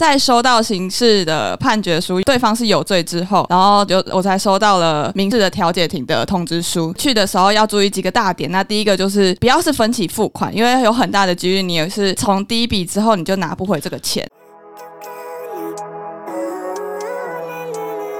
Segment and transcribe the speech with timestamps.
[0.00, 6.90] 在收到刑事的判决书，对方是有罪之后，然后就我才收到了民事的调解庭的通知书。
[6.94, 14.26] 去的时候要注意几个大点，那第一个就是不要是分期付款，因为有很大的几率你也是从第一笔之后你就拿不回这个钱。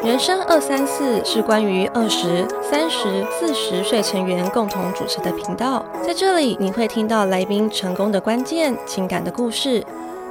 [0.05, 9.83] 人生二三四是关于二十三十四十岁成员共同主持的频道，在这里你会听到来宾成功的关键、情感的故事。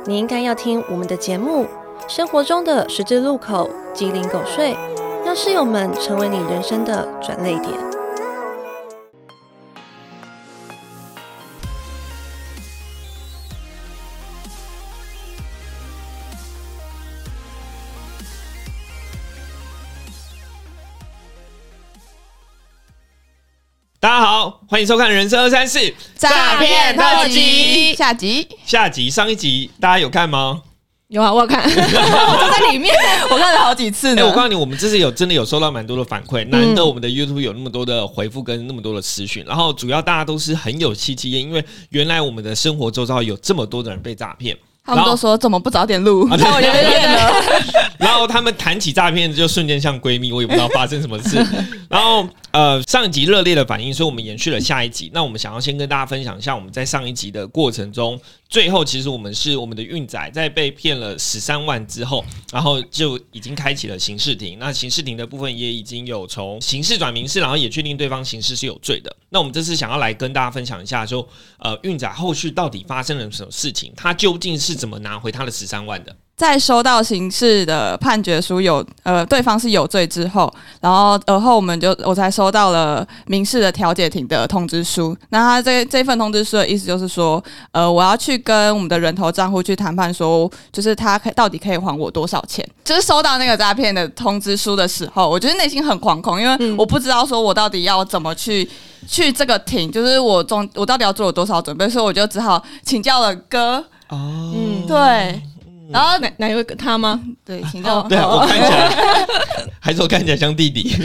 [0.06, 1.66] 你应该要听我们的节目，
[2.08, 4.76] 生活中的十字路口、鸡零狗碎，
[5.26, 7.99] 让室友们成为你人生的转泪点。
[24.02, 25.78] 大家好，欢迎收看《人生二三四》
[26.16, 30.62] 诈骗特辑下集，下集上一集大家有看吗？
[31.10, 32.96] 有啊，我有看， 我就在里面，
[33.30, 34.26] 我看了好几次呢。
[34.26, 44.58] 我告诉你，我们这次有真的有收到蛮多的反馈，难得我们的 YouTube 有那么多的回复跟那么多的私讯，然后主要大家都是很有戚戚焉，因为原来我们的生活周遭有这么多的人被诈骗。
[44.84, 46.28] 他们都说怎么不早点录？
[46.30, 47.32] 然后我就骗了。
[48.00, 51.38] 然后他们谈起诈骗，就瞬间像闺蜜，我也不知道发生什么事。
[51.90, 55.12] 然后呃，上一集热烈的反应，所以我们延续了下一集。
[55.14, 58.20] 那我们想要先跟大家分享一下，我们在上一集的过程中。
[58.48, 64.58] 最后，其实我们是我们的运仔在被骗了十三万之后，然后就已经开启了刑事庭。
[64.58, 69.16] 那刑事庭的部分也已经有从刑事转民事，然后也确定对方刑事是有罪的。
[69.30, 71.28] 那我们这次想要来跟大家分享一下，说
[71.60, 73.94] 呃，运仔后续到底发生了什么事情？
[73.96, 76.16] 他究竟是是怎么拿回他的十三万的？
[76.38, 85.14] 在收到刑事的判决书有呃对方是有罪之后，然后而后我们就我才收到了民事的调解庭的通知书。
[85.32, 92.66] 那他这这份通知书的意思就是说，呃，我要去跟我们的人头账户去谈判，说就是他可到底可以还我多少钱。
[92.86, 98.66] 就是收到那个诈骗的通知书的时候，我觉得内心很惶恐，因为我不知道说我到底要怎么去
[99.06, 103.84] 去这个庭，就是我中我到底要做了多少准备，所以我就只好请教了哥。
[104.10, 105.42] 哦，嗯，对。
[105.92, 107.20] 然后哪哪一位他吗？
[107.44, 108.04] 对，请教。
[108.04, 109.26] 对啊，我看起来
[109.82, 110.96] 还是我看起来像弟弟。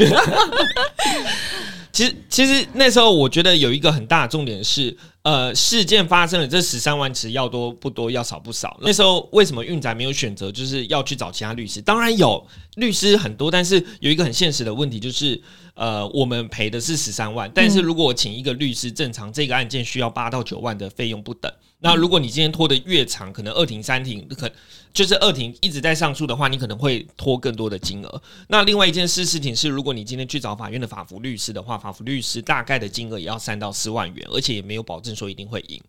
[1.90, 8.76] 其实，其实那时候我觉得有一个很大的重点是，呃，事件发生了，这十三万其实要多不多，要少不少。
[8.82, 11.80] 那时候为什么运仔没有选择，就是要去找其他律师？
[11.80, 12.44] 当然有
[12.74, 15.40] 律师很多，但是有一个很现实的问题就是，
[15.74, 21.52] 呃，我们赔的是十三万，但是如果我请一个律师，正常这个案件需要八到九万的费用不等。
[21.80, 24.50] 那如果你今天拖得越长，可能二庭三庭可
[24.92, 28.22] 就是二庭一直在上诉的话，你可能会拖更多的金额。
[28.48, 35.82] 那另外一件事事情是，如果你今天去找法院的法服律师的话，法服律师大概的金额也要三到四万元，而且也没有保证说一定会赢。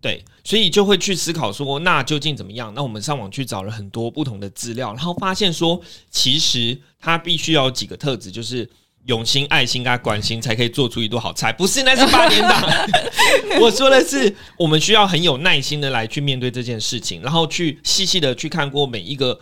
[0.00, 2.72] 对，所以就会去思考说，那究竟怎么样？
[2.74, 8.68] 那我们上网去找了很多不同的资料，然后发现说，其实它必须要有几个特质，就是。
[9.06, 11.50] 用心、爱心、跟关心，才可以做出一道好菜。
[11.50, 12.62] 不是，那是 八点档。
[13.58, 19.40] 我说的是，我们需要很有耐心的来去面对这件事情，然后去细细的去看过每一个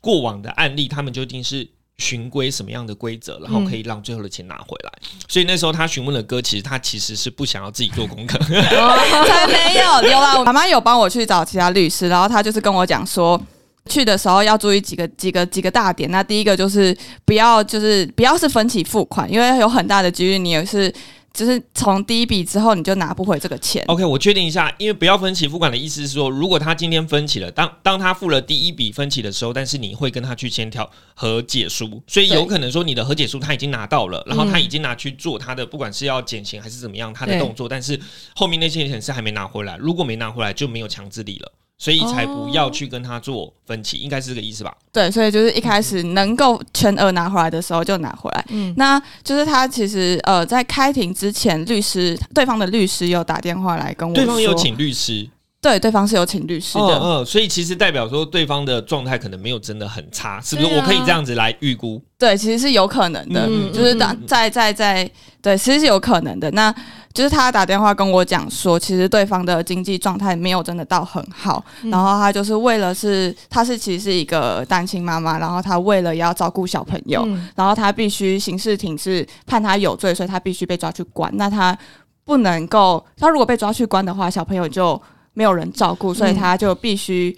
[0.00, 1.68] 过往的案例，他们究竟是
[2.00, 4.92] 循规什么样的规则，然后可以让最后的钱拿回来。
[5.28, 8.36] 所以那时候他询问的歌，其实他其实是不想要自己做功课。
[8.38, 13.40] 才没有， 有啦，妈妈有帮我去找其他律师，然后他就是跟我讲说。
[13.88, 16.08] 去的时候要注意几个几个几个大点。
[16.10, 20.92] 那第一个就是不要就是不要是分期付款，因为有很大的几率你也是
[21.32, 23.84] 就是从第一笔之后你就拿不回这个钱。
[23.86, 37.98] OK，我确定一下，因为不要分期付款的意思是说，如果他今天分期了，当当他付了第一笔分期的时候，但是你会跟他去签条和解书，所以有可能说你的和解书他已经拿到了，然后他已经拿去做他的不管是要减刑还是怎么样他的动作，但是
[38.34, 39.76] 后面那些钱是还没拿回来。
[39.76, 41.52] 如果没拿回来，就没有强制力了。
[41.82, 44.76] 所以才不要去跟他做分期，应该是这个意思吧？
[44.92, 48.44] 对，所以就是一开始能够全额拿回来的时候就拿回来。
[48.50, 55.26] 嗯，那就是他其实呃在开庭之前，律师对方的律师有打电话来跟我，对方有请律师，
[55.62, 57.00] 对，对方是有请律师的。
[57.02, 60.68] 嗯，所以其实代表说对方的状态可能没有真的很差，是不是？
[60.68, 62.02] 我可以这样子来预估？
[62.18, 65.10] 对，其实是有可能的，就是当在在在
[65.40, 66.50] 对，其实是有可能的。
[66.50, 66.74] 那
[67.12, 77.26] 就是他打电话跟我讲说，其实对方的经济状态没有真的到很好，然后他就是为了是，他是其实是一个单亲妈妈，然后他为了要照顾小朋友，
[77.56, 81.28] 然后他必须刑事庭是判他有罪，所以他必须被抓去关。
[81.36, 81.76] 那他
[82.24, 85.00] 不能够，他如果被抓去关的话，小朋友就
[85.32, 87.36] 没有人照顾，所以他就必须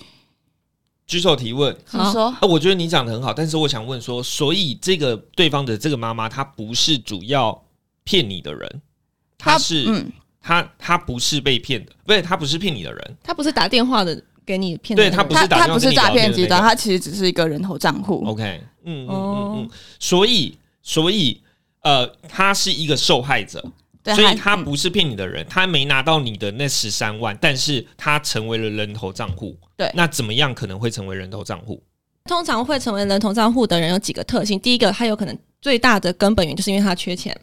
[1.06, 1.74] 举手提问。
[1.92, 7.62] 你说，我觉得你讲的很好，但是我想问说，所以这个对方的这个妈妈，她不是主要
[8.04, 8.82] 骗你的人。
[9.42, 14.96] 他是，嗯，他他不是被骗的，不是他不是骗你的人，他不是打电话的给你骗。
[14.96, 18.22] 对他不是他他不是打电话诈骗集团，他其实只是一个人头账户。
[18.26, 21.40] OK，嗯嗯嗯哦嗯，所以所以
[21.82, 23.64] 呃，他是一个受害者，
[24.02, 29.56] 对，所以他嗯不是骗你的人，他没拿到你的那十三万，但是他成为了人头账户。
[29.76, 31.82] 对那怎么样可能会成为人头账户？
[32.26, 37.36] 通常会成为人头账户的人有几个特性，第一个，他有可能最大的根本原因就是因为他缺钱。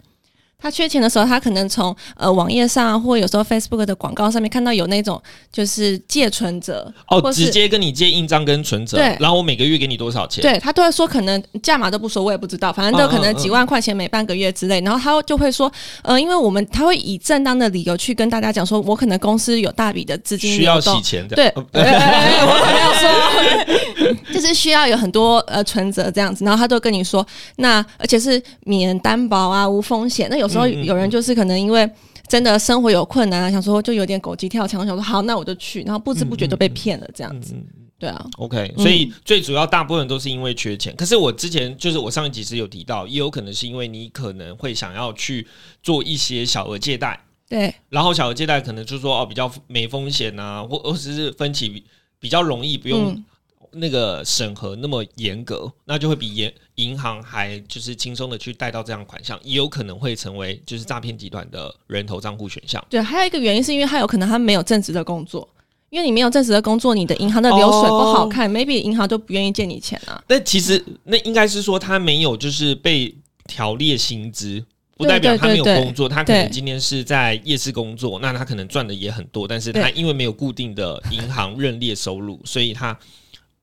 [0.62, 5.22] 他缺钱的时候，他可能从呃网页上啊或有时候 Facebook 的广告上面看到有那种
[5.52, 10.42] 就是借存折，哦，或直接跟你借印章跟存折，对然后我每个月给你多少钱？
[10.42, 14.82] 对他都会说可能价码都不说，我也不知道，反正都可能几万块钱每半个月之类。
[14.82, 15.72] 然后他就会说，
[16.02, 21.36] 呃，因为我们他会以正当的理由去跟大家讲说，我可能公司有大笔的资金需要洗，钱的。
[21.36, 27.26] 对， 我可没有说，就是需要有很多呃存折这样子，然后他都跟你说，
[27.58, 30.28] 那而且是免担保啊，无风险。
[30.30, 31.90] 那有时候有人就是可能因为
[32.28, 37.54] 真的生活有困难啊，想说就有点狗急跳墙，想说好，那我就去，然后不知不觉就被骗了这样子。
[37.54, 37.66] 嗯
[38.00, 38.82] 对啊，OK，嗯。
[38.82, 40.96] 所以最主要大部分都是因为缺钱。
[40.96, 45.46] 可是我之前就是我上一集是有提到，也有可能是因为你可能会想要去
[45.84, 47.20] 做一些小额借贷，
[47.50, 47.76] 对。
[47.90, 51.84] 然后小额借贷可能就是说哦比较没风险啊，或或者是分期比
[52.22, 53.26] 比较容易，不用嗯。
[53.74, 56.50] 那个审核那么严格，那就会比银
[56.80, 62.84] 银行还就是轻松的去贷到这样款项，也有可能会成为就是诈骗集团的人头账户选项。
[62.90, 65.48] 对，还有一个原因是因为他有可能他没有正职的工作。
[65.90, 70.24] 因为你没有正式的工作，你的银行的流水不好看、m a y b e 银行都不愿意借你钱啊。
[70.28, 73.14] 但其实那应该是说他没有就是被
[73.48, 74.64] 调列薪资。
[74.96, 82.96] 不代表他没有工作，他可能今天是在夜市工作，那他可能赚的也很多，但是他因为没有固定的银行认列收入，所以他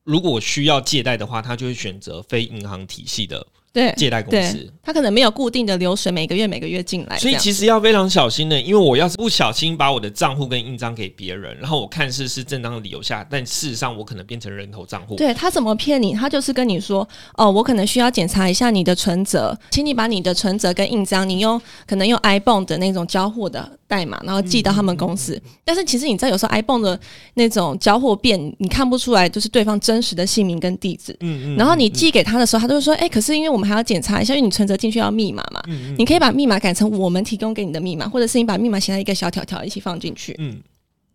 [0.07, 3.45] 如果需要借贷的话，他就会选择非银行体系的
[3.77, 7.17] 对借贷公司。，他可能没有固定的流水，每个月每个月进来。
[7.17, 15.15] 所以其实要非常小心的，因为我要是不小心把我的账户跟印章给别人，然后我看似是正当的理由下，但事实上我可能变成人头账户。
[15.15, 16.13] 对他怎么骗你？
[16.13, 25.39] 他就是跟你说，哦，我可能需要检查一下你的存折，请你把你的存折跟印章，你用可能用 iPhone 的那种交互的代码，然后寄到他们公司。
[25.63, 26.99] 但是其实你知道，有时候 iPhone 的
[27.35, 31.15] 那种交互变，你看不出来就是对方真实的姓名跟地址。
[31.19, 40.33] 嗯然后你寄给他的时候，他就会说：“哎、可是因为我们还要检查一下，因为你存折进去要密码嘛，嗯你可以把密码改成我们提供给你的密码，或者是你把密码写在一个小条条一起放进去。
[40.39, 40.61] 嗯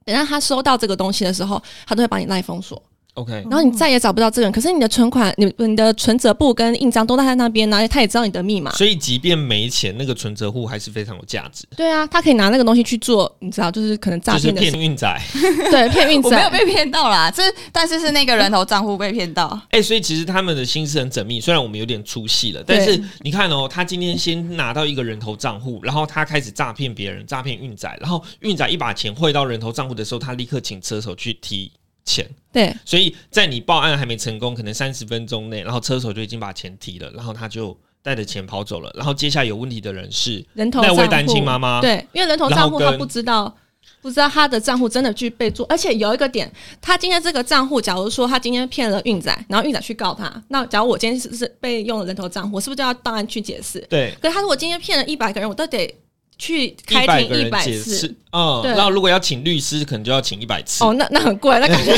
[0.05, 2.81] 等到他收到这个东西的时候，他都会把你赖封锁。
[3.15, 4.53] ，OK，然后你再也找不到这个人。
[4.53, 8.71] 可是你的存款、你你的存折簿跟印章都在他那边，然后他也知道你的密码。
[8.73, 15.21] 所以即便没钱，那个存折户还是非常有价值，对啊，他可以拿那个东西去做，你知道，就是可能诈就是骗的事，骗运仔。
[15.71, 16.29] 对骗运仔。
[16.29, 19.61] 我没有被骗到啦，这但是是那个人头账户被骗到。
[19.71, 31.71] 哎、所以其实他们的心思很缜密，虽然我们有点出戏了，但是你看哦，他今天先拿到一个人头账户，然后他开始诈骗别人，诈骗运仔，然后运仔一把钱汇到人头账户的时候，他立刻请车手去提
[32.05, 43.57] 钱，对所以在你报案还没成功，可能三十分钟内，然后车手就已经把钱提了，然后他就带着钱跑走了，然后接下来有问题的人是人头那位单亲妈妈，对，因为人头账户他不知道。
[44.01, 46.51] 不知道他的账户真的去被做，而且有一个点，
[46.81, 53.81] 他今天这个账户，假如说他今天骗了运仔，然后运仔去告他，那假如我今天是是被用了人头账户，我是不是就要到案去解释？
[53.89, 54.13] 对。
[54.21, 55.93] 可是他如果今天骗了一百个人，我都得
[56.43, 58.73] 去开庭一百次，，嗯，对。
[58.73, 60.83] 然后如果要请律师，可能就要请一百次。
[60.83, 61.95] 哦，那那很贵，那感觉。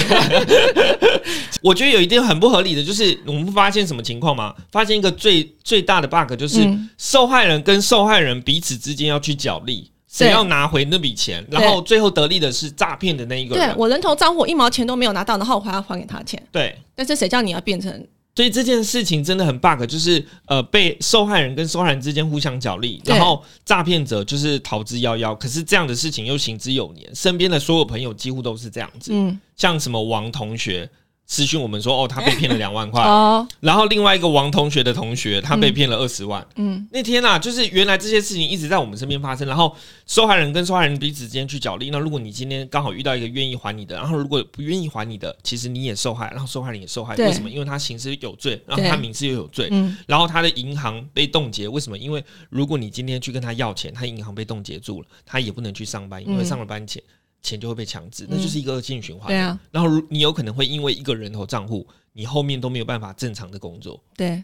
[1.62, 4.54] 我觉得有一点很不合理的，就是我们发现什么情况吗？
[4.70, 6.90] 发现一个最最大的 bug，就是嗯。
[6.98, 13.66] 受害人跟受害人彼此之间要去角力，谁要拿回那笔钱，然后最后得利的是诈骗的那一个人。
[13.66, 25.36] 对我人头账户一毛钱都没有拿到，然后我还要还给他钱，对，但是谁叫你要变成所以这件事情真的很 bug，就是呃，被受害人跟受害人之间互相角力，然后诈骗者就是逃之夭夭。
[25.38, 29.12] 可是这样的事情又行之有年，身边的所有朋友几乎都是这样子。
[29.14, 30.90] 嗯像什么王同学
[31.26, 36.46] 私讯我们说，哦，他被骗了两万块， 哦然后另外一个王同学的同学，他被骗了二十万。
[36.56, 39.74] 嗯那天啊，就是原来这些事情一直在我们身边发生，然后
[40.06, 41.88] 受害人跟受害人彼此之间去角力。
[41.90, 47.16] 那如果你今天刚好遇到一个愿意还你的，然后如果不愿意还你的，其实你也受害，然后受害人也受害。
[47.16, 47.48] 为什么？
[47.48, 51.66] 因为他刑事有罪，然后他民事又有罪，嗯然后他的银行被冻结。
[51.66, 51.96] 为什么？
[51.96, 57.02] 因为如果你今天去跟他要钱，他银行被冻结住了，他也不能去上班，因为嗯上了班前。
[57.44, 59.28] 钱就会被强制，那就是一个恶性循环。
[59.28, 64.02] 对啊，然后如你有可能会因为一个人头账户，你后面都没有办法正常的工作。
[64.16, 64.42] 对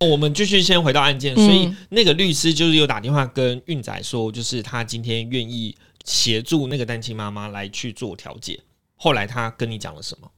[0.00, 8.60] 我们继续先回到案件，嗯所以那个律师就是有打电话跟运仔说，就是他今天愿意协助那个单亲妈妈来去做调解。
[8.96, 10.30] 后来他跟你讲了什么？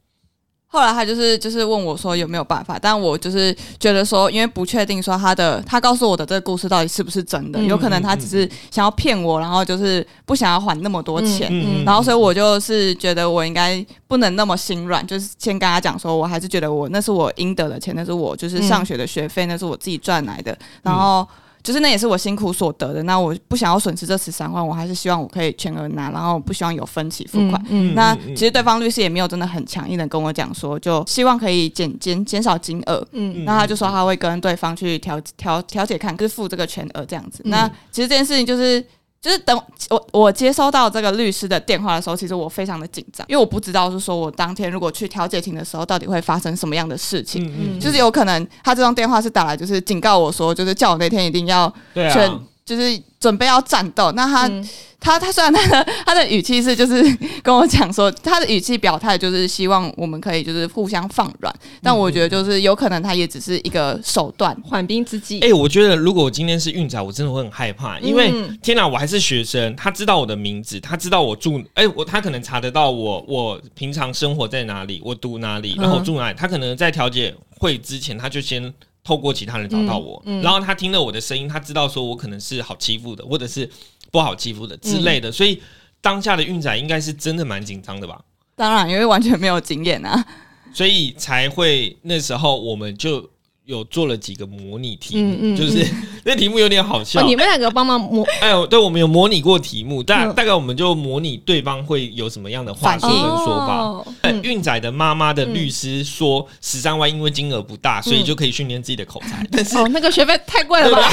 [0.72, 11.48] 后来他就是就是问我说有没有办法，但我就是觉得说，因为不确定说他的他告诉我的这个故事到底是不是真的，嗯有可能他只是想要骗我，然后就是不想要还那么多钱。
[11.50, 21.26] 嗯然后，所以我就是觉得我应该不能那么心软，就是先跟他讲说，我还是觉得我那是我应得的钱，那是我就是上学的学费，那是我自己赚来的，然后
[21.62, 27.62] 就是那也是我辛苦所得的，那我不想要损失这十三万，我还是希望我可以全额拿，然后不希望有分期付款。
[27.68, 33.06] 嗯那其实对方律师也没有真的很强硬的跟我讲说，就希望可以减减减少金额。
[33.12, 37.42] 嗯那他就说他会跟对方去调调调解看，就是付这个全额这样子。
[37.44, 38.84] 嗯那其实这件事情就是。
[39.20, 47.46] 就是等我我接收到这个律师的电话的时候，其实我非常的紧张，因为我不知道是说我当天如果去调解庭的时候，到底会发生什么样的事情。
[47.54, 54.12] 嗯就是有可能他这通电话是打来，就是警告我说，就是叫我那天一定要对全，啊，就是准备要战斗。
[54.12, 54.68] 那他嗯
[55.00, 57.02] 他他虽然他的他的语气是就是
[57.42, 64.56] 跟我讲说，他的语气表态就是希望我们可以就是互相放软，但我觉得就是有可能他也只是一个手段。
[64.62, 65.40] 缓兵之计。
[65.40, 78.72] 哎、我觉得如果我今天是运仔，我真的会很害怕，因为、嗯天哪，我还是学生，他知道我的名字，他知道我住，哎、我他可能查得到我我平常生活在哪里，我读哪里，然后嗯住哪里，他可能在调解会之前，他就先。
[79.02, 80.42] 透过其他人找到我，嗯嗯。
[80.42, 83.68] 然后他听了我的声音，他知道说我可能是好欺负的，或者是
[84.10, 85.60] 不好欺负的之类的，所以
[86.00, 88.22] 当下的运仔应该是真的蛮紧张的吧，
[88.56, 90.24] 当然，因为完全没有经验啊。
[90.72, 93.28] 所以才会那时候我们就
[93.70, 95.86] 有做了几个模拟题目，嗯嗯就是
[96.24, 103.78] 那题目有点好笑，哦，你们两个帮忙模 哎呦，对，我们有模拟过题目，大、嗯大概我们就模拟对方会有什么样的话术跟说法。
[103.80, 109.46] 哦哎嗯运仔的妈妈的律师说，十三万因为金额不大，所以就可以训练自己的口才。
[109.52, 111.10] 但是哦，那个学费太贵了吧？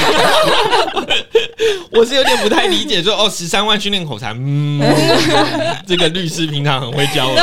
[1.92, 4.82] 我是有点不太理解，说哦，十三万训练口才，嗯，
[5.88, 7.36] 这个律师平常很会教我。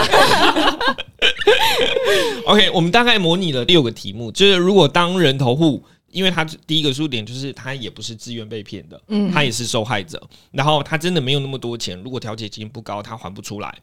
[2.46, 5.84] OK，我们大概模拟了六个题目，就是如果当人头户。
[6.14, 10.22] 因为他第一个输点就是他也不是自愿被骗的，嗯他也是受害者，
[10.52, 13.76] 然后他真的没有那么多钱，如果调解金不高，他还不出来，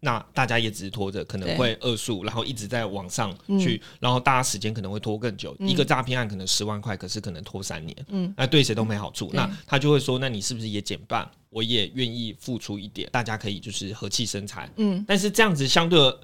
[0.00, 5.56] 那大家也只是拖着，可能会恶诉，然后一直在往上去，然后大家时间可能会拖更久。
[5.60, 9.28] 一个诈骗案可能十万块，可是可能拖三年，嗯那对谁都没好处。
[9.28, 11.26] 对那他就会说，那你是不是也减半？
[11.48, 14.70] 我也愿意付出一点，大家可以就是和气生财。
[14.76, 16.14] 嗯但是这样子相对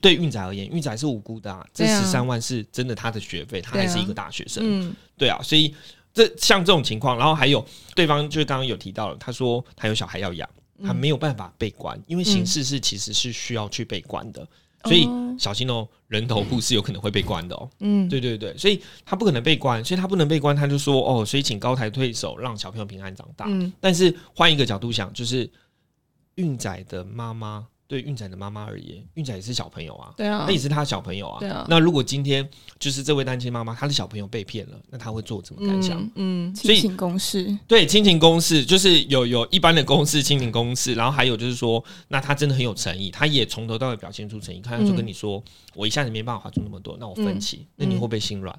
[0.00, 4.94] 对运仔而言，运仔是无辜的啊，这十三万是真的他的学费，他还是一个大学生，嗯。
[5.16, 5.74] 对啊，所以
[6.14, 7.64] 这像这种情况，然后还有
[7.94, 10.48] 对方就是刚刚有提到了，他说他有小孩要养，
[10.84, 14.46] 他没有办法被关，因为刑事是其实是需要去被关的，
[14.84, 15.24] 所以哦。
[15.38, 17.70] 小心哦，人头户是有可能会被关的哦。
[17.78, 18.08] 嗯。
[18.08, 23.44] 对对对，所以他不可能被关，所以他不能被关，他就说哦，所以请高抬退手，让小朋友平安长大。
[23.48, 23.72] 嗯。
[23.80, 25.48] 但是换一个角度想，就是
[26.34, 31.40] 运仔的妈妈对运仔的妈妈而言，运仔也是小朋友啊，对啊那也是他小朋友啊。
[31.40, 32.46] 对啊那如果今天
[32.78, 36.06] 就是这位单亲妈妈，她的小朋友被骗了，那他会做怎么感想？
[36.16, 44.60] 嗯亲情公式，对，亲情公式就是有有一般的公式，亲情公式，然后还有就是说，那他真的很有诚意，他也从头到尾表现出诚意。
[44.60, 45.42] 看他就跟你说，
[45.74, 48.54] 我一下子没办法还出那么多，那我分期，那你会不会心软？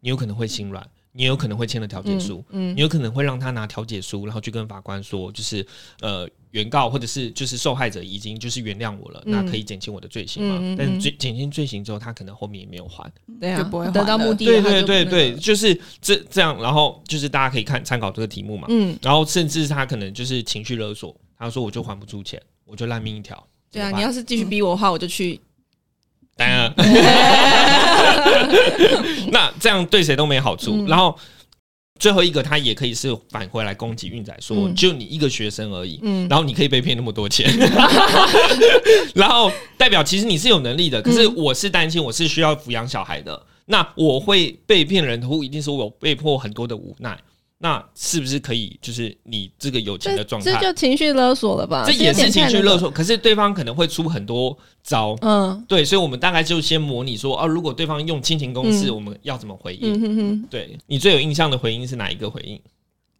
[0.00, 5.64] 你有可能会心软，你有可能会签了调解书，嗯你有可能会让他拿调解书，然后去跟法官说，就是
[6.00, 10.56] 呃原告或者是就是受害者已经就是原谅我了，那可以减轻我的罪行吗？
[10.58, 10.74] 嗯嗯。
[10.74, 13.08] 嗯但是减减轻罪行之后，他可能后面也没有还。
[13.40, 23.46] 对啊，就不会得到目的，对对对对，就是这这样，然后就是大家可以看参考这个题目嘛，嗯，然后甚至他可能就是情绪勒索，他说我就还不出钱，我就烂命一条。
[23.70, 25.40] 对啊，你要是继续逼我的话，我就去，
[26.36, 26.74] 当然，
[29.30, 30.72] 那这样对谁都没好处。
[30.72, 30.86] 嗯。
[30.86, 31.16] 然后
[32.00, 34.74] 最后一个，他也可以是返回来攻击运仔说，嗯。
[34.74, 36.28] 就你一个学生而已，嗯。
[36.28, 37.48] 然后你可以被骗那么多钱，
[39.14, 41.34] 然后代表其实你是有能力的，可是嗯。
[41.36, 47.16] 我是担心，我是需要抚养小孩的，那我会被骗人头，一定是我被迫很多的无奈。
[47.64, 51.82] 那是不是可以，就是你这个有钱的状态这，就情绪勒索了吧？
[51.86, 59.94] 这也是情绪勒索，可是对方可能会出很多招，嗯对，所以我们大概就先模拟说，哦，如果对方用亲情公式，嗯我们要怎么回应？
[59.94, 62.60] 嗯哼哼，对你最有印象的回应是哪一个回应？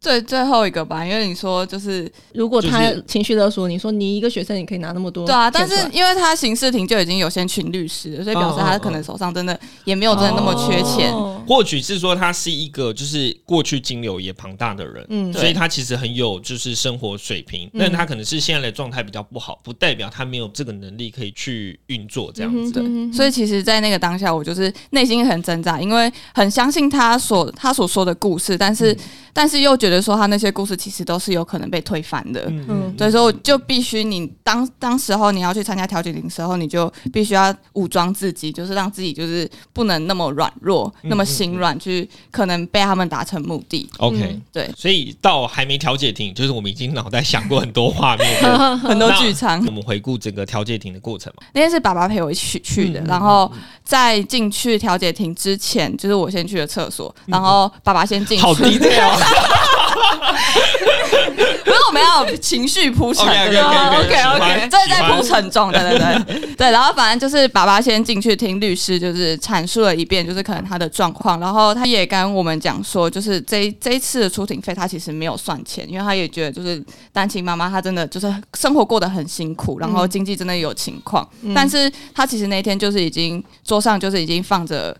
[0.05, 11.11] 最最后一个吧，因为你说就是如果他情绪勒索，你说你一个学生你可以拿那么多对啊，但是因为他刑事庭就已经有先请律师了，所以表示他可能手上真的也没有真的那么缺钱。
[11.11, 11.41] 哦。
[11.47, 15.33] 或许是说他是一个就是过去金流也庞大的人，嗯。
[15.33, 22.71] 所以他其实很有就是生活水平，但他可能是现在的状态比较不好，不代表他没有这个能力可以去运作这样子。
[22.71, 22.83] 对。
[22.85, 28.95] 嗯，所以其实，在那个当下，我就是内心很挣扎，因为很相信他所他所说的故事，但是、
[29.33, 32.41] 但是又觉得得说他那些故事其实都是有可能被推翻的。
[32.47, 43.89] 嗯嗯所以说，就必须你当当时候你要去参加调解庭的时候，你就必须要武装自己，就是让自己就是不能那么软弱，嗯那么心软，去可能被他们达成目的。
[43.97, 48.25] OK，、嗯对，所以到还没调解庭，就是我们已经脑袋想过很多画面。
[48.79, 49.63] 很多剧场。
[49.65, 51.43] 我们回顾整个调解庭的过程嘛。
[51.53, 53.51] 那天是爸爸陪我一起去的，然后
[53.83, 58.43] 在进去调解庭之前，就是我先去了厕所，然后爸爸先进去。
[58.43, 58.89] 好低调。
[61.65, 66.55] 不是我们要有情绪铺陈 OK，欢这在铺陈中，对对对。
[66.55, 66.71] 对。
[66.71, 84.95] 然后反正就是爸爸先进去听律师，就是阐述了一遍，就是可能他的状况，然后他也跟我们讲说，就是这这一次的出庭费他其实没有算钱，因为他也觉得就是单亲妈妈她真的就是生活过得很辛苦，然后经济真的有情况，但是他其实那天就是已经桌上就是已经放着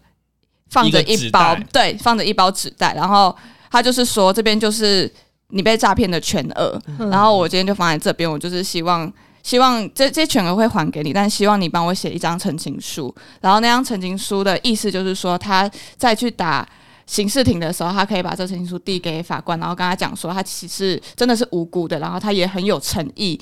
[0.69, 3.35] 放着一包对放着一包纸袋，然后
[3.75, 5.11] 他就是说这边就是
[5.49, 9.11] 你被诈骗的全额，嗯然后我今天就放在这边，我就是希望。
[9.43, 13.13] 希望这这些全额会还给你，但希望你帮我写一张陈情书。
[13.41, 16.67] 然后那张陈情书的意思就是说，他再去打
[17.05, 23.39] 刑事庭的时候，他可以把这陈情书递给法官，然后跟他讲说，他其实真的是无辜的，然后他也很有诚意，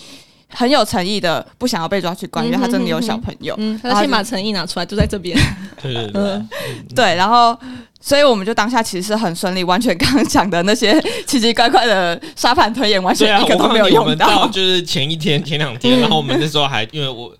[0.53, 3.55] 很有诚意的不想要被抓去关，因为他真的有小朋友。
[3.57, 5.38] 嗯，他先把诚意拿出来，就在这边。
[5.81, 6.50] 对对对，嗯
[6.95, 7.57] 对，然后
[8.00, 17.33] 所以我们就当下其实是很顺利，完全刚刚讲的那些奇奇怪怪的沙盘推演，完全一个都没有我用们到就是前一天、前两天，然后我们那时候还因为我。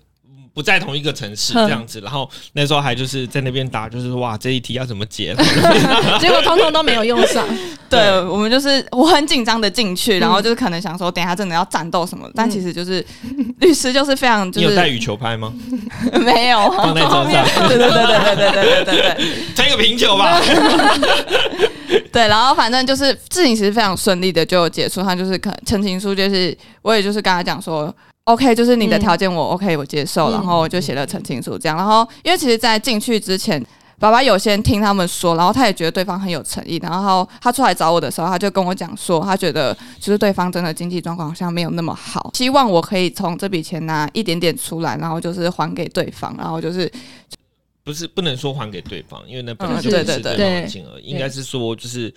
[0.54, 5.34] 不在同一个城市这样子，然后那时候还就是在那边打，就是说哇这一题要怎么解？
[6.20, 7.44] 结果通通都没有用上。
[7.90, 13.04] 对，我们就是我很紧张的进去，然后就是可能想说，等一下真的要战斗什么，但其实就是
[13.58, 15.52] 律师就是非常就是你有带羽球拍吗？
[16.24, 20.40] 没有放在桌上，对对对对对对对对对对推个平球吧。
[22.10, 27.92] 对，然后反正就是事情其实非常顺利的就结束，他就是可陈情书就是我也就是跟他讲说。
[28.26, 31.76] OK，就是你的条件我 OK，我接受，嗯然后我就写了澄清书这样。
[31.76, 33.62] 然后因为其实，在进去之前，
[33.98, 36.78] 爸爸有先听他们说，然后他也觉得对方很有诚意。
[36.82, 46.90] 然后他出来找我的时候，他就跟我讲说，他觉得就是对方真的经济状况好像没有那么好，希望我可以从这笔钱拿一点点出来，然后就是还给对方，然后就是
[47.84, 52.14] 不是不能说还给对方，因为那本来嗯就不是对对对对方的金额，应该是说就是嗯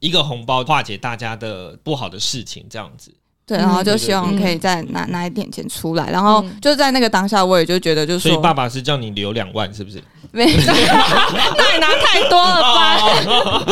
[0.00, 3.14] 一个红包化解大家的不好的事情这样子。
[3.46, 10.02] 对，嗯然后就希望可以再拿拿一点钱出来，然后嗯就在那个当下，我也就觉得就是说，所以爸爸是叫你留两万，是不是？
[10.32, 13.64] 没 那也拿太多了吧？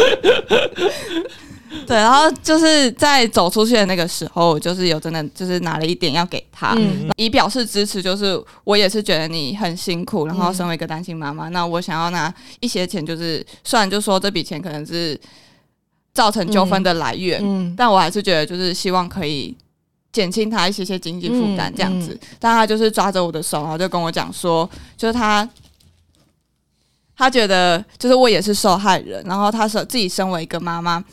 [1.87, 8.03] 对，然后就是在走出去的那个时候，我就是有真的就是拿了一点要给他，嗯以表示支持。
[8.03, 15.19] 就是我也是觉得你很辛苦，然后嗯身为一个单亲妈妈，那我想要拿一些钱，就是虽然就说这笔钱可能是
[16.13, 19.57] 造成纠纷的来源，嗯但我还是觉得就是希望可以。
[20.11, 25.49] 减轻他一些些经济负担，嗯这样子，但他就是抓着我的手，然后就跟我讲说，就是他
[27.15, 31.05] 他觉得就是我也是受害人，然后他是自己身为一个妈妈，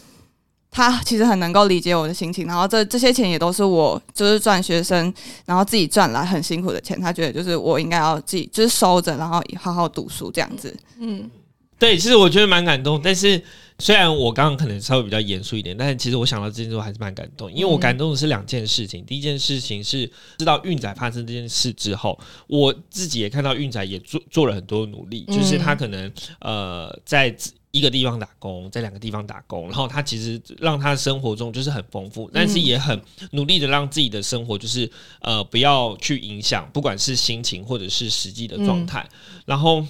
[0.75, 5.13] 他其实很能够理解我的心情，然后这这些钱也都是我就是赚学生，
[5.45, 10.75] 然后自己赚来很辛苦的钱，他觉得就是我应该要自己就是收着，然后好好读书这样子。
[10.99, 11.31] 嗯
[11.79, 13.41] 对，其实我觉得蛮感动，但是
[13.79, 19.05] 虽然我刚刚可能稍微比较严肃一点，但是其实我想到这件事我还是蛮感动，因为我感动的是两件事情。
[19.05, 26.11] 第一件事情是知道运仔发生这件事之后，我自己也看到运仔也做做了很多努力，就是他可能
[26.41, 27.33] 呃在。
[27.75, 32.97] 一个地方打工，在两个地方打工，然后他其实让他的生活中就是很丰富，但是也很
[33.31, 39.05] 努力的让自己的生活就是呃不要去影响，不管是心情或者是实际的状态。
[39.45, 39.85] 然后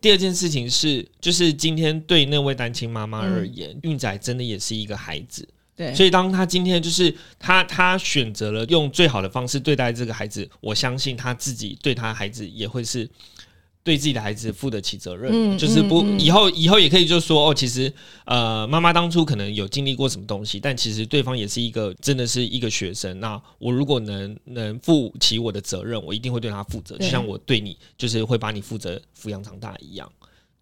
[0.00, 13.06] 第二件事情是，就是今天对那位单亲妈妈而言，运仔真的也是一个孩子，对，所以当他今天就是他他选择了用最好的方式对待这个孩子，我相信他自己对他孩子也会是。
[13.84, 17.92] 对自己的孩子负得起责任，嗯就是不嗯嗯以后以后也可以就说哦，其实
[18.24, 23.20] 呃妈妈当初可能有经历过什么东西，但其实对方也是一个真的是一个学生。
[23.20, 30.10] 那我如果能能负起我的责任，我一定会对他负责，就像我对你就是会把你负责抚养长大一样。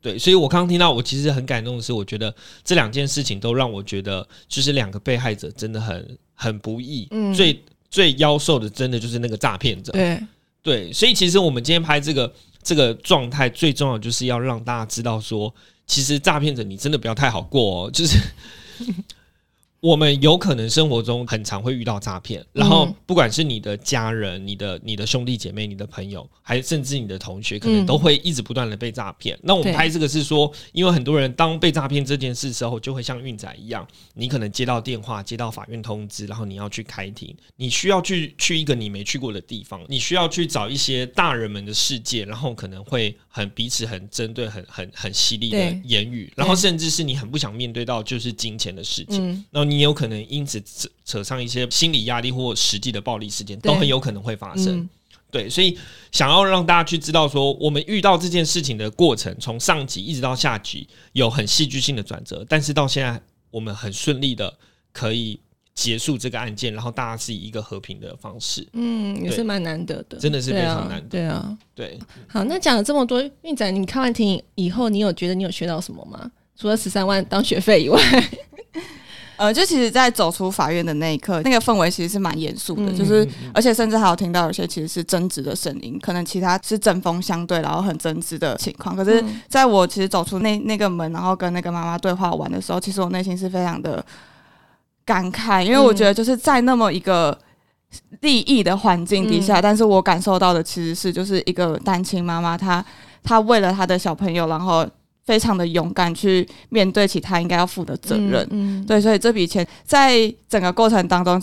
[0.00, 9.92] 对，所以我刚刚听到，我其实很感动的是，我觉得这两件事情都让我觉得，就是两个被害者真的很很不易，嗯最最妖兽的，真的就是那个诈骗者。
[9.92, 10.20] 对，
[10.60, 12.32] 对，所以其实我们今天拍这个
[12.62, 15.52] 这个状态，最重要就是要让大家知道说，
[15.86, 18.18] 其实诈骗者你真的不要太好过哦，就是
[19.82, 29.36] 我们有可能生活中很常会遇到诈骗，然后不管是你的家人、你的、你的兄弟姐妹、你的朋友，还甚至你的同学，可能都会一直不断的被诈骗。
[29.42, 49.71] 那我们拍这个是说，因为很多人当被诈骗这件事时候，就会像运仔一样，你可能接到电话、接到法院通知，然后你要去开庭，你需要去去一个你没去过的地方，你需要去找一些大人们的世界，然后可能会很彼此很针对、很很很犀利的言语，然后甚至是你很不想面对到就是金钱的事情，然后。
[49.72, 54.88] 你有可能因此扯扯上一些心理压力或实际的暴力事件，都很有可能会发生。
[55.30, 55.78] 对，所以
[56.10, 63.18] 想要让大家去知道，说我们遇到这件事情的过程，从上集一直到下集，有很戏剧性的转折，但是到现在
[63.50, 64.52] 我们很顺利的
[64.92, 65.40] 可以
[65.74, 71.08] 结束这个案件，然后大家是以一个和平的方式，嗯，也是蛮难得的，真的是非常难得。
[71.08, 71.98] 对啊，对。
[72.28, 76.30] 好，那讲了这么多，运仔，你看完庭以后，你有觉得你有学到什么吗？
[76.58, 77.98] 除了十三万当学费以外？
[79.36, 88.94] 呃，就其实，在走出法院的那一刻，那个氛围其实是蛮严肃的，就是而且甚至还有听到有些其实是争执的声音，可能其他是针锋相对，然后很争执的情况。
[88.94, 94.04] 可是，在我其实走出那那个门，然后跟那个妈妈对话完的时候，其实我内心是非常的
[95.04, 97.36] 感慨，因为我觉得就是在那么一个
[98.20, 102.84] 利益的环境底下，但是我感受到的其实是就是一个单亲妈妈，她
[103.24, 104.86] 她为了她的小朋友，然后。
[105.24, 111.40] 非常的勇敢去面对起他应该要负的责任，嗯，对，所以这笔钱在整个过程当中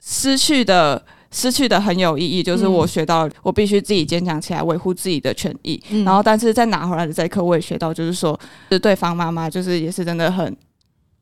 [0.00, 8.38] 失去的失去的很有意义，就是我学到我必须自己坚强起来维护自己的权益，然后但是在拿回来的这一刻，我也学到就是说，
[8.70, 10.56] 是对方妈妈就是也是真的很。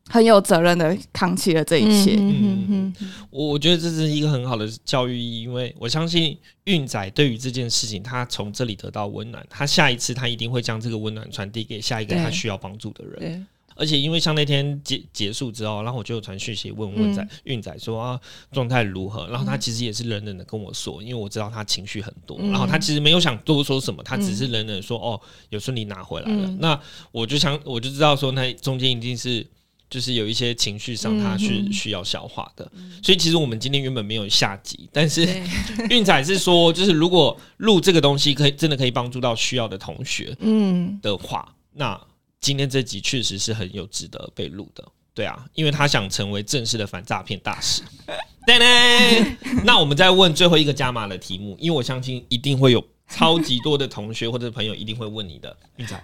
[0.07, 2.15] 很有责任的扛起了这一切。
[2.17, 2.95] 嗯嗯
[3.29, 13.47] 我我觉得这是一个很好的教育意义，因为我相信运仔对于这件事情，他从这里得到温暖，他下一次他一定会将这个温暖传递给下一个他需要帮助的人。
[13.73, 18.19] 而且因为像那天结结束之后，然后我就传讯息问问仔运仔说啊
[18.51, 26.47] 状态如何，然后他其实也是冷冷的跟我说，因为我知道他情绪很多，然后他其实没有想多说什么，他只是冷冷说哦有顺利拿回来了。
[26.59, 26.79] 那
[27.13, 29.47] 我就想我就知道说那中间一定是。
[29.91, 32.71] 就是有一些情绪上，他是需要消化的，
[33.03, 35.27] 所以其实我们今天原本没有下集，但是
[35.91, 40.97] 运彩是说，就是如果录这个东西可以真的可以帮助到需要的同学，嗯。
[41.01, 41.99] 的话，那
[42.39, 47.81] 今天这集确实是很有值得被录的，对啊，因为他想成为正式的反诈骗大使，
[48.47, 49.37] 对呢。
[49.65, 56.01] 那我们再问最后一个加码的题目，因为我相信一定会有超级多的同学或者朋友一定会问你的，运彩。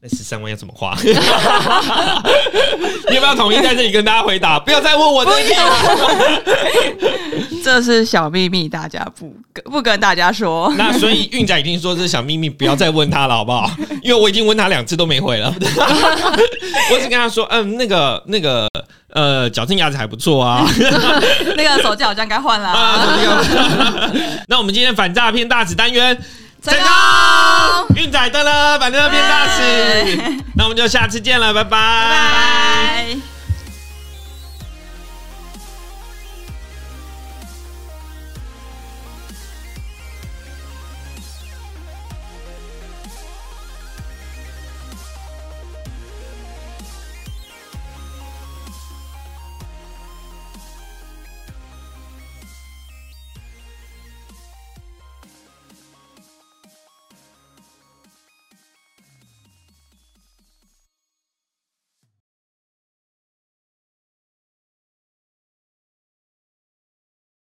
[0.00, 0.96] 那十三万要怎么花？
[3.08, 4.56] 你要不要统一在这里跟大家回答？
[4.60, 5.72] 不要再问我这题了。
[7.64, 9.34] 这是小秘密，大家不
[9.64, 10.72] 不跟大家说。
[10.78, 13.68] 那所以运仔已经说这是小秘密，不要再问他了，好不好？
[14.00, 15.52] 因为我已经问他两次都没回了。
[16.92, 18.68] 我只跟他说，嗯，那个那个
[19.12, 20.64] 呃，矫正牙齿还不错啊。
[21.56, 22.72] 那个手机好像该换了。
[24.46, 26.16] 那我们今天反诈骗大使单元。
[26.62, 33.37] 成功，运载的了，反正变大使，那我们就下次见了，拜拜。